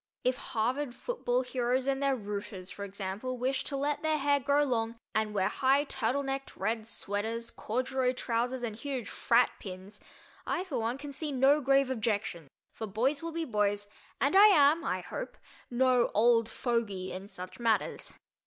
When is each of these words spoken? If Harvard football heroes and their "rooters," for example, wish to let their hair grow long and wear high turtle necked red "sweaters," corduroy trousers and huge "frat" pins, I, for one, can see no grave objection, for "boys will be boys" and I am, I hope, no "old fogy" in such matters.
If 0.23 0.35
Harvard 0.37 0.95
football 0.95 1.43
heroes 1.43 1.85
and 1.85 2.01
their 2.01 2.15
"rooters," 2.15 2.71
for 2.71 2.83
example, 2.83 3.37
wish 3.37 3.63
to 3.65 3.77
let 3.77 4.01
their 4.01 4.17
hair 4.17 4.39
grow 4.39 4.63
long 4.63 4.95
and 5.13 5.31
wear 5.31 5.47
high 5.47 5.83
turtle 5.83 6.23
necked 6.23 6.57
red 6.57 6.87
"sweaters," 6.87 7.51
corduroy 7.51 8.13
trousers 8.13 8.63
and 8.63 8.75
huge 8.75 9.07
"frat" 9.07 9.51
pins, 9.59 9.99
I, 10.43 10.63
for 10.63 10.79
one, 10.79 10.97
can 10.97 11.13
see 11.13 11.31
no 11.31 11.61
grave 11.61 11.91
objection, 11.91 12.47
for 12.73 12.87
"boys 12.87 13.21
will 13.21 13.31
be 13.31 13.45
boys" 13.45 13.87
and 14.19 14.35
I 14.35 14.47
am, 14.47 14.83
I 14.83 15.01
hope, 15.01 15.37
no 15.69 16.09
"old 16.15 16.49
fogy" 16.49 17.11
in 17.11 17.27
such 17.27 17.59
matters. 17.59 18.15